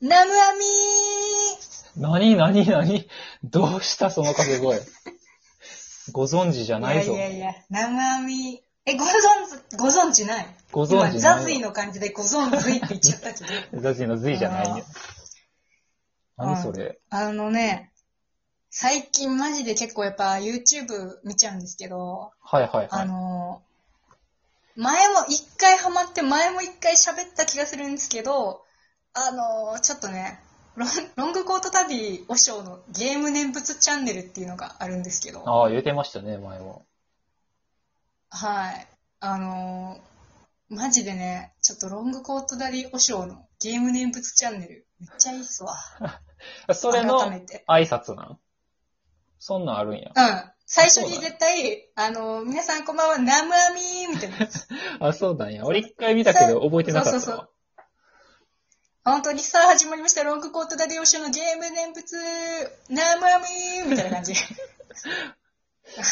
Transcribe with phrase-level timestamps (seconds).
[0.00, 0.60] ナムアミ
[1.96, 3.08] なになになに
[3.42, 4.80] どうしたその掛け声？
[6.12, 7.12] ご存知じゃーないぞ。
[7.12, 9.08] いやいやいや、ナムアミえ、ご存
[9.70, 10.46] 知、ご存知ない？
[10.70, 13.44] ご存知ない今ザズイの感じでご存知って言っちゃったけ
[13.76, 13.80] ど。
[13.82, 14.84] ザジのズイじゃないね。
[16.36, 16.98] あー何それ？
[17.10, 17.92] あのね、
[18.70, 23.08] 最近マジで結構やっぱ YouTube 見ちゃうんですけど、あはいはいはい。
[23.08, 23.62] の、
[24.76, 28.64] 前も一回ハマって前も一回喋った気がするんですけど、
[29.26, 30.40] あの、ちょっとね、
[30.76, 36.86] ロンロングコート旅和尚のゲーム念仏チャンネルっていうのがあるんですけど、ああ、言うてましたね、前も。
[38.30, 38.86] はい。
[39.20, 40.08] あのー
[40.70, 45.74] マジでね、ちょっとロングコートダディ和尚のゲーム念仏チャンネル、めっちゃいいっすわ。
[46.74, 47.18] それの。
[47.20, 48.38] 挨拶なん？
[49.38, 50.12] そんなんあるんや。
[50.14, 50.52] うん。
[50.66, 54.36] 最初に絶対、あのー皆さんこんばんは、ナムアミーみたいな。
[55.08, 55.64] あ、そうなんや。
[55.64, 57.20] 俺一回見たけど覚えてなかったわ。
[57.20, 57.50] そうそうそう
[59.10, 62.14] 本当にさあ始まりました、ロングコートダディ和尚のゲーム念仏、
[62.90, 64.34] ナムアミーみたいな感じ。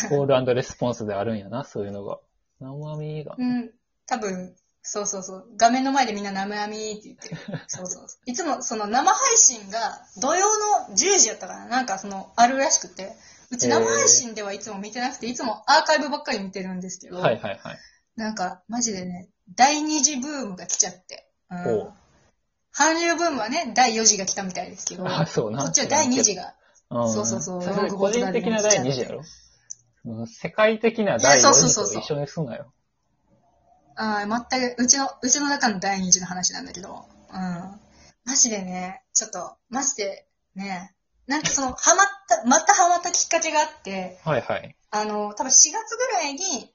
[0.08, 2.19] コールレスポンスであるんやな、そういうのが。
[2.61, 3.34] 生身が。
[3.36, 3.70] うん。
[4.06, 5.47] 多分、そうそうそう。
[5.58, 7.36] 画面の前でみんなナムアミーって言ってる。
[7.66, 8.30] そうそうそう。
[8.30, 9.78] いつもその生配信が
[10.20, 10.47] 土曜
[10.88, 13.12] の10時やったかななんかその、あるらしくて。
[13.50, 17.78] うち生配信ではいつも見てなくて、いつもアーカイブばっかり見てるんですけど、はいはいはい。
[18.16, 21.28] なんか、マジでね、第2次ブームが来ちゃって。
[21.50, 21.94] うんほう。
[22.77, 25.64] 韓流ブームはね、第4次が来たみたいですけど、こあ、そうな。
[25.64, 26.55] っちは第2次が。
[26.91, 27.12] うん。
[27.12, 29.22] そうそうそうれ個人的な第2次やろ？
[30.05, 32.72] うん世界的ないや第4そうそうそうそう次と一緒にすんなよ。
[33.97, 37.80] あー全く、うちの、うちの中の第2次の話なんだけど、うん。
[38.27, 40.94] マジでね、ちょっと、マジで、ね、
[41.27, 44.77] なんかその、ハマった、またハマったきっかけがあって、はいはい。
[44.91, 46.70] あの、多分4月ぐらいに、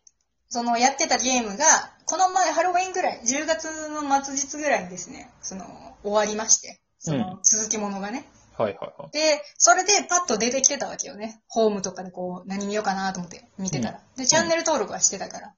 [0.52, 1.66] その、やってたゲームが、
[2.06, 5.66] この前ハロウィンぐらい、10月の末日ぐらいにですね、その、
[6.04, 8.26] 終わりまして、その、続きものがね。
[8.58, 9.12] はいはいはい。
[9.12, 11.42] で、それでパッと出てきてたわけよね。
[11.48, 14.02] ホームとかでこう、何見ようかなと思って見てたら。
[14.18, 15.54] で、チャンネル登録はしてたから。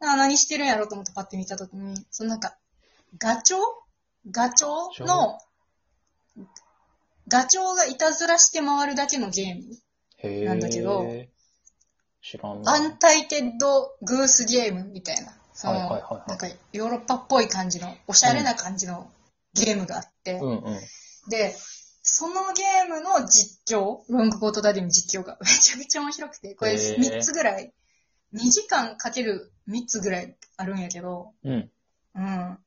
[0.00, 2.58] あ何してるんやろうと思ってパッて見たときに、そのなんか、
[3.18, 3.60] ガチョウ？
[4.30, 4.68] ガチョ
[5.00, 5.38] ウの、
[7.28, 7.74] ガチョウ？
[7.74, 10.44] がいたずらして回るだけのゲーム。
[10.44, 11.06] なんだけど
[12.28, 12.72] 知らんな。
[12.74, 15.32] アンタイテッドグースゲームみたいな。
[15.54, 19.10] その、はいはいはいはいなんかヨーロッパっぽい感じの、おしゃれな感じの
[19.54, 20.80] ゲームがあって、うんうん。
[21.30, 21.54] で、
[22.02, 27.72] そのゲームの実況、ロングコートダディの実況が めちゃめちゃ面白くて、これへー3つぐらい、
[28.34, 31.70] 2時間かける3つぐらいあるんやけど、うん。
[32.14, 32.58] うん。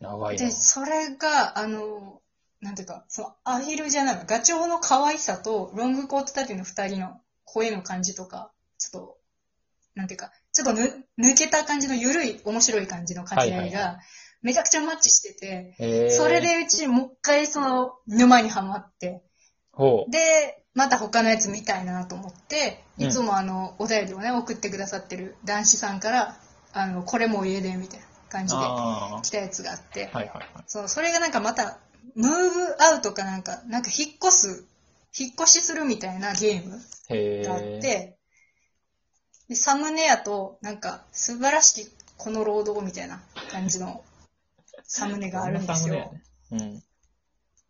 [0.00, 0.50] 長いなで、。
[0.52, 2.22] それが、あの、
[2.60, 8.52] なんていうか、そのアヒルじゃないガチョウの可愛さと、ロングコートダディの2人の声の感じとか、
[8.90, 9.18] ちょっと、
[9.94, 13.98] なんていうか、ちょっとぬ抜けた感じの緩い、面白い感じの掛け合いが、
[14.42, 19.22] めちゃくちゃマッチしてて、それ、でうちもう一回その沼にはまって。
[20.08, 26.36] で、また他のやつ見たいなと思って、うんいつもあの、お便りをね、送ってくださってる男子さんから、
[26.72, 30.18] あの、これも家で、みたいな感じであ来たやつがあって、あ。
[30.18, 30.64] はいはいはい。
[30.66, 31.78] そう、それがなんかまた、
[32.14, 34.64] ムーブアウトかなんか、なんか引っ越す、
[35.18, 37.80] 引っ越しするみたいなゲームへがあっえ。
[37.80, 38.18] て、
[39.48, 44.02] で、サムネやと、なんか、素晴らしきこの労働みたいな感じの
[44.82, 46.12] サムネがあるんですよ。
[46.52, 46.82] うん。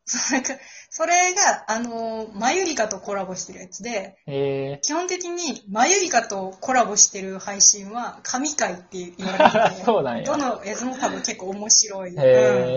[0.30, 0.54] なんか、
[0.88, 4.78] それが、あのーマユリカとコラボしてるやつで、へえ。
[4.82, 12.14] 基本的にマユリカとコラボしてる配信は神回って言われてて、 そうなんやどのやつも多分結構面白い。
[12.14, 12.24] うんへ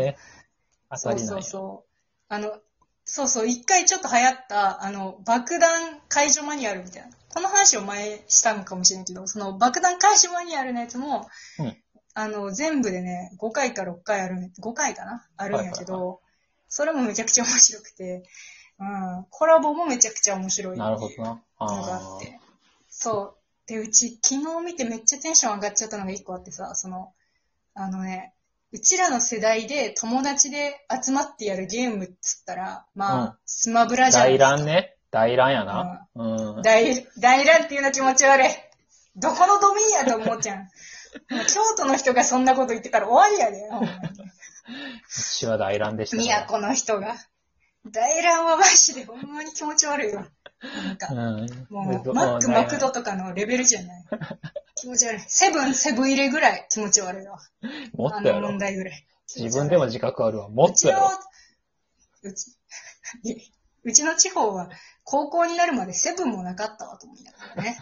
[0.07, 0.17] え。
[0.89, 1.43] 当そうそう。
[1.43, 1.89] そう。
[2.29, 2.59] あの、
[3.11, 7.09] そうそう、一回ちょっと流行った、あの、爆弾解除マニュアルみたいな。
[7.33, 11.27] この話を前したのかもしれないけど、その爆弾解除マニュアルのやつも、
[11.59, 11.77] うん
[12.15, 16.17] あの、全部でね、5回か6回あるんや、5回かなあるんやけど、はい
[16.69, 18.23] それもめちゃくちゃ面白くて、
[18.79, 20.77] うん、コラボもめちゃくちゃ面白い。
[20.77, 21.41] なるほどな。
[21.59, 22.17] のがあ。
[22.17, 22.39] って。
[22.87, 23.67] そう。
[23.67, 27.11] で、うち、昨日見てめっちゃテンション上がっちゃったのが一個あってさ、その、
[27.73, 28.33] あのね、
[28.71, 34.55] うちらの世代で友達で集まってやるゲームっつったら、まあ、うんスマブラじゃない大ですか。
[34.57, 34.95] 乱ね。
[35.11, 36.07] 大乱やな。
[36.15, 36.61] うん。
[36.61, 38.47] 大、大乱っていうの気持ち悪い。
[39.15, 40.57] どこのドミンやと思うじゃん。
[41.29, 43.97] もう京都の人がそんなこと言ってたら終わりやで、ほんまに。
[43.97, 44.03] う
[45.09, 46.45] ちは大乱でしたね。
[46.47, 47.15] 都の人が。
[47.91, 50.27] 大乱はマジでほんまに気持ち悪いわ。
[50.61, 51.67] なんか、うん。
[51.69, 54.05] もう、どマック、うんマクドとかのレベルじゃない。
[54.75, 55.21] 気持ち悪い。
[55.27, 57.39] セブン、セブン入れぐらい気持ち悪いわ。
[57.63, 58.57] あのもっとやろ問。
[58.57, 59.05] 題ぐらい。
[59.35, 60.49] 自分でも自覚あるわ。
[60.49, 61.09] もうちのっとやろ。、
[62.23, 62.55] うち、
[63.83, 64.69] うちの地方は
[65.03, 67.77] 高校になるまでセブンもなかったわと思いながらね。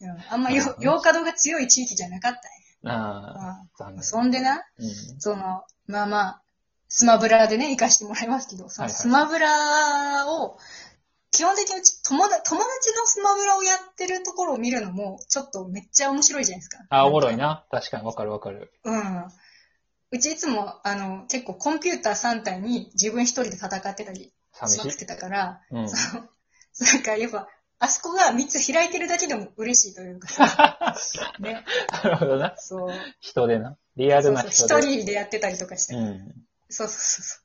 [0.00, 2.98] うんあんまよ、洋華堂が強い地域じゃなかったんや。
[2.98, 3.66] ああ。
[3.78, 4.02] 残念。
[4.02, 4.90] そんでな、うん。
[5.18, 6.42] その、まあまあ、
[6.88, 10.58] スマブラでね、行かしてもらいますけど、そのスマブラを、
[11.30, 16.78] 基本的にうち友達友達のスマブラをやってるところを見るのも、ちょっとめっちゃ面白いじゃないですか。
[16.90, 17.64] あ、おもろいな。
[17.70, 18.70] 確かにわかるわかる。
[18.84, 19.24] うん。
[20.12, 25.88] うちいつも、あの、結構コンピューター3体に自分一人で戦ってたり寂しまくってたから、うん。
[25.88, 26.28] その
[26.80, 27.48] なんかやっぱ、
[27.80, 30.96] あそこが3つ開いてるだけでも嬉しいというかさ、
[31.40, 31.64] ね、
[32.04, 32.54] なるほどな。
[32.56, 32.90] そう。
[33.20, 33.76] 人でな。
[33.96, 34.92] リアルなそうそう人で。
[34.92, 35.94] 一人でやってたりとかして。
[35.94, 36.46] うん。
[36.74, 37.40] そうそうそうそう。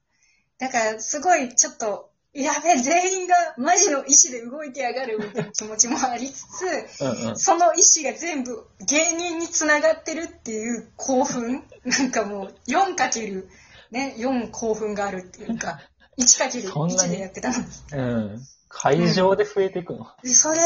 [0.59, 7.37] だから、すごい、ちょっと、やべえ、全員がマジの意志で動いてやがるみたいな気持ちもありつつ、うんうん。
[7.37, 13.45] その意志が全部芸人につながってるっていう興奮なんかもう 4×
[13.91, 15.79] ね、4興奮があるっていうか、
[16.19, 17.65] 1×1 そんなにでやってたのに。
[17.93, 18.01] う
[18.35, 18.41] ん。
[18.67, 20.07] 会場で増えていくの。
[20.21, 20.57] で、それ、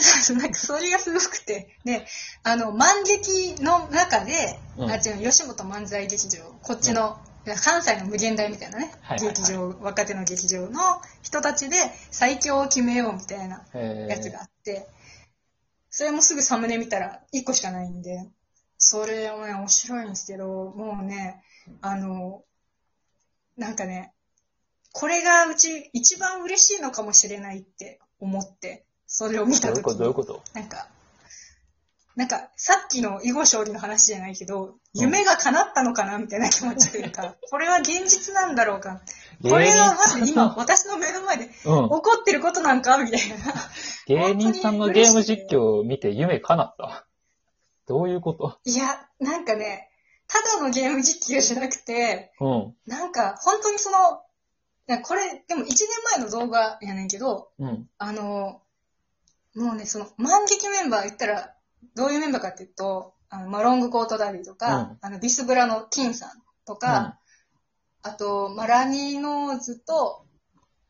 [0.00, 2.06] そうなんかそれがすごくて、ね、
[2.42, 7.18] あの、漫劇の中で、うんあ、違う、吉本漫才劇場、こっちの、
[7.62, 9.34] 関西の無限大みたいなね、はいはいはい。
[9.34, 10.80] 劇場、若手の劇場の
[11.22, 11.76] 人たちで
[12.10, 14.86] 最強を決めようみたいなえやつがあって、
[15.90, 18.28] それもすぐサムネ見たら1個しかないんで、
[18.78, 21.42] それもね、面白いんですけど、もうね、
[21.80, 22.42] あの、
[23.56, 24.12] なんかね、
[24.92, 30.32] これがうち一番嬉しいのかもしれないって思って、それを見たときどういうこと？
[30.32, 30.58] どういうこと？
[30.58, 30.88] なんか、
[32.16, 39.00] なんか、さっきの囲碁勝利の話じゃないけど、夢が叶ったのかなみたいな気持ちというか、 これは現実なんだろうか。
[39.42, 41.50] これがまず今、私の目の前でうん。
[41.50, 43.36] 起こってることなんかみたいな。
[44.06, 47.06] 芸人さんのゲーム実況を見て夢叶った。
[47.86, 48.58] どういうこと？
[48.64, 49.90] いや、なんかね、
[50.28, 52.76] ただのゲーム実況じゃなくて、うん。
[52.86, 54.22] なんか、本当にその、
[55.02, 57.88] これ、でも1年前の動画やねんけど、うん。
[57.98, 58.62] あの、
[59.54, 61.53] もうね、その、万劇メンバー言ったら、
[61.94, 66.30] どういうメンバーかっていうと、あの、まあ、ロングコートダディとか、うんあの、ビスブラの金さん
[66.66, 67.18] とか、
[68.02, 70.26] あと、まあ、ラニーノーズと、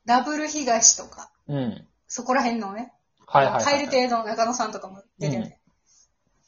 [0.04, 1.86] ダブル東とか、うん。
[2.06, 2.92] そこら辺のね、
[3.26, 3.64] はいはいはい。
[3.64, 5.54] カエル亭の中野さんとかも出てて、うん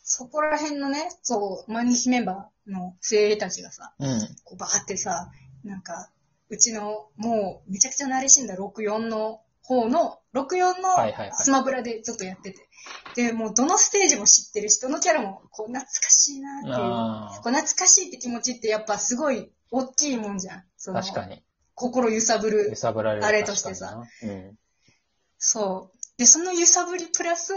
[0.08, 4.20] そこら辺のね、そう、万劇メンバーの精鋭たちがさ、うん。
[4.44, 5.32] こうバーってさ、
[5.64, 6.10] なんか、
[6.48, 12.68] うちの、もう、めちゃくちゃ慣れしんだ64の方の、64のスマブラでずっとやってて。
[13.14, 16.74] で、もうどのステージも知ってる人のキャラも、こう、懐かしいなっていう。
[16.74, 20.64] あこう懐かしいって気持ちってやっぱすごい大きいもんじゃん。
[20.84, 21.42] 確かに。
[21.74, 22.76] 心揺さぶる揺。
[22.76, 23.26] さぶられる。
[23.26, 24.02] あれとしてさ。
[24.22, 24.58] うん。
[25.38, 25.98] そう。
[26.18, 27.52] で、その揺さぶりプラス、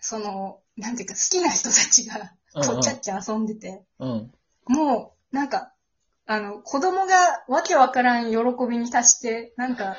[0.00, 4.32] その、なんていうか好きな人たちが、こうんううんキャッキャ遊んでて、うん。
[4.66, 5.72] もう、なんか、
[6.26, 8.36] あの、子供がわけわからん喜
[8.68, 9.96] びに達して、なんか、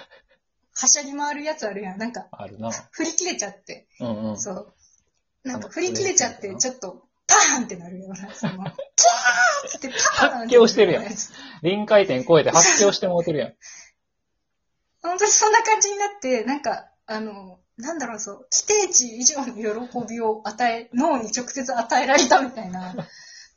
[0.77, 1.98] はしゃぎ回るやつあるやん。
[1.98, 2.69] なんか、あるな。
[2.92, 4.38] 振り切れちゃって、うんうん。
[4.38, 4.74] そう。
[5.44, 11.06] なんか振り切れちゃって、ちょっと、パーンってなるような、その、 キャーってパーンって発狂してるやん
[11.63, 13.56] 臨界点超えて発狂してもうてるやん。
[15.01, 22.95] 本当にそんな感じになって、なんか、あの、なんだろう、そう、規定値以上の喜びを与え、脳に直接与えられたみたいな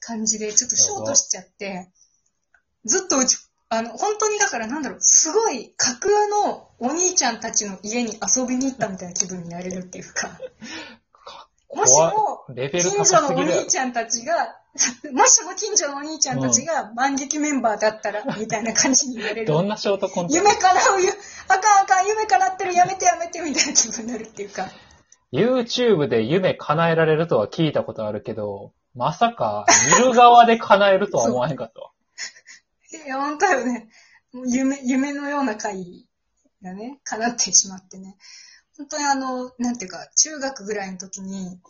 [0.01, 1.91] 感じで、ちょっとショートしちゃって、
[2.85, 3.39] ずっとうち、
[3.71, 10.31] あの、本当にだからなんだろう、すごい架空のお兄ちゃんたちの家に遊びに行ったみたいな気分になれるっていうか、
[11.75, 14.57] もし怖も、近所のお兄ちゃんたちが、
[15.13, 19.47] もしも近所のお兄ちゃんたちが万劇メンバーだったら、みたいな感じになれる。
[19.47, 20.35] どんなショートコント？
[20.35, 21.13] 夢叶うよ、
[21.49, 24.71] あかんあかん、夢叶ってる、やめてやめて、みたいな気分になるっていうか。
[25.31, 29.67] YouTube で夢叶えられるとは聞いたことあるけど、まさか
[29.99, 31.91] 見る側で叶えるとは思わへんかったわ。
[32.93, 33.89] いや、本当よね。
[34.33, 36.07] もう夢、夢のような回
[36.63, 38.17] がね、叶ってしまってね。
[38.77, 41.61] 本当にあの、なんていうか、中学ぐらいの時に、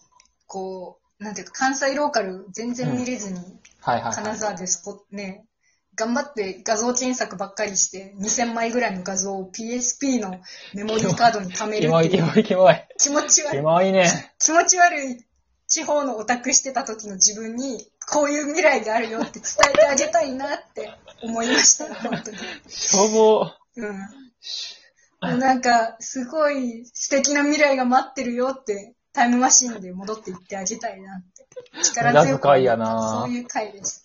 [0.46, 3.40] こう、なんていうか、関西ローカル全然見れずに。
[3.80, 5.46] 金沢でスポね、
[5.94, 10.40] 頑張って画像検索ばっかりして、2000枚ぐらいの画像を PSP の
[10.74, 12.86] メモリーカードに貯めるキモいキっていうモいキモい。
[12.98, 14.32] 気持ち悪キい、モいね。
[14.38, 15.24] 気持ち悪い
[15.66, 20.90] 地方のオタクしてた時の自分に、こういう未来があるよって伝えてあげたいなって
[21.22, 22.36] 思いました、本当に。
[22.68, 23.50] しょぼ。
[23.76, 25.38] うん。
[25.38, 31.82] なんか、すごい素敵な未来が待ってるよって、タイムマシンで戻っていってあげたいなって。
[31.82, 32.60] 力強く。
[32.60, 34.04] やなそういう回です。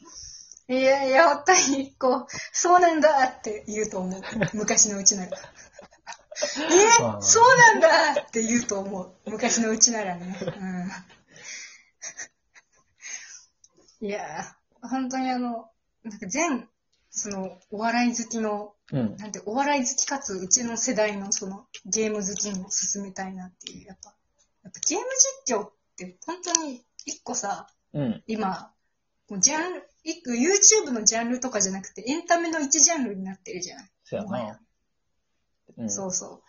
[0.67, 4.21] いやいや、本当に、こう、そうなんだって言うと思う。
[4.53, 5.37] 昔のうちなら。
[5.37, 9.13] えまあそうなんだって言うと思う。
[9.29, 10.37] 昔のうちならね。
[10.41, 10.91] うん。
[14.03, 15.69] いやー、本当にあの、
[16.03, 16.67] なんか全、
[17.09, 19.15] その、お笑い好きのうん。
[19.15, 24.13] なんて、お笑い好きかつ、うちの世代のその、ゲーム好きにも進めたいなっていう、やっぱ、
[24.63, 25.05] やっぱゲーム
[25.47, 28.23] 実況って本当に一個さ、うん。
[28.27, 28.73] 今、
[29.29, 33.91] もうジャンル、一個 YouTube のジャンルとかじゃなくて、エンタメの一ジャンルになってるじゃない。
[34.03, 34.59] そうやもはやな。
[35.77, 35.89] うん。
[35.89, 36.41] そうそう。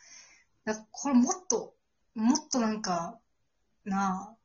[0.64, 1.76] だからこれもっと、
[2.16, 3.20] もっとなんか、
[3.84, 4.37] なあ、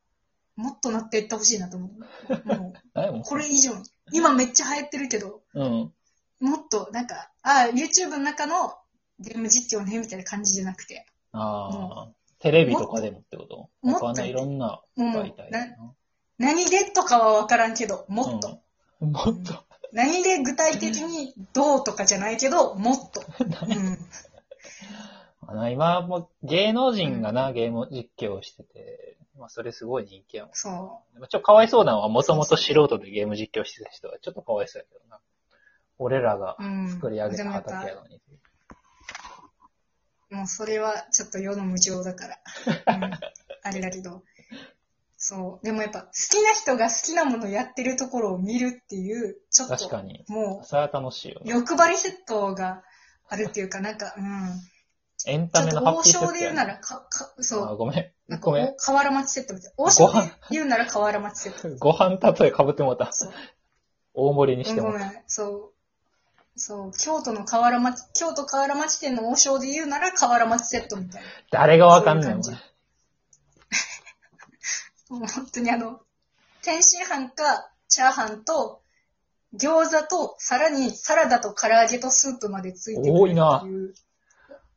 [0.60, 2.48] もっとなっていってほしいなと思う。
[2.48, 2.74] も
[3.20, 3.84] う、これ以上に。
[4.12, 5.92] 今めっちゃ流行ってるけど、うん。
[6.40, 8.74] もっと、なんか、ああ、YouTube の中の
[9.18, 12.08] ゲーム実況ね、みたいな感じじゃなくて、ああ。
[12.40, 13.68] テレビとかでもってこと？
[13.82, 15.94] もっといろんな媒体でな。
[16.38, 18.48] 何でとかはわからんけど、もっと。
[19.00, 19.64] うんもっと。
[19.92, 23.22] 何で具体的にどうとかじゃないけど、もっと。
[25.50, 25.70] うん。
[25.72, 29.09] 今も芸能人がな、ゲーム実況をしてて、
[29.40, 30.54] まあそれすごい人気やもん。
[30.54, 35.18] そでもちょっとかわいそうなのは、もともと素人でゲーム実況してた人はちょっとかわいそうやけどな。
[35.98, 36.64] 俺らがう。
[36.64, 36.88] うん。
[36.90, 38.20] 作り上げた畑やのに。
[40.30, 42.38] もうそれはちょっと世の無情だから。
[42.96, 43.04] うん、
[43.62, 44.22] あれだけど。
[45.16, 45.64] そう。
[45.64, 50.24] でもやっぱ好きな人が好きなものやってるところを見るっていう、ちょっと、確かに。
[50.28, 51.52] もそれは楽しいよう、ね。
[51.52, 52.82] 欲張りセットが
[53.28, 54.60] あるっていうか、なんか、うん。
[55.26, 57.76] エンタメのハッピーセッ将で言うなら、か、か、あそう。
[57.76, 58.12] ごめん。
[58.30, 58.74] なんかごめんお。
[58.76, 59.74] 河原町セットみたいな。
[59.76, 61.68] 王将で言うなら河原町セット。
[61.80, 63.12] ご飯例え被ってもうた。
[63.12, 63.32] そう。
[64.14, 65.12] 大盛りにしうんてもごめん。
[65.26, 65.72] そう。
[66.54, 66.92] そう。
[66.96, 71.28] 京都の河原町、京都河原町店の王将で言うなら河原町セットみたいな。
[71.50, 72.58] 誰がわかんねん、おそうい
[75.10, 76.00] う もう本当にあの、
[76.62, 78.80] 天津飯かチャーハンと
[79.56, 83.22] 餃子とさらにサラダと唐揚げとスープまでついてくるっていう。
[83.22, 83.64] 多いな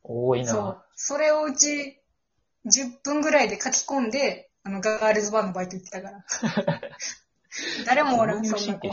[0.02, 0.84] 多いそうな。。
[0.96, 2.00] それをうち
[2.66, 6.24] 10分ぐらいで書き込んで、あの、ガールズバーのバイト行ってたから。
[7.86, 8.90] 誰もおらん、そんな子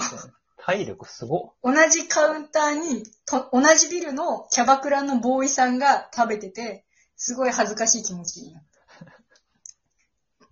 [0.63, 6.85] 体力すご同じカウンターにと、同じビルのキャバクラのボーイさんが食べてて、
[7.15, 10.47] すごい恥ずかしい気持ちになった。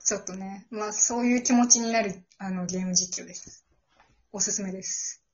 [0.02, 3.66] ちょっとね、まあそういう気持ちになるあのゲーム実況です。
[4.32, 5.22] おすすめです。